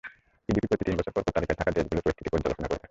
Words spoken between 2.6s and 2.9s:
করে থাকে।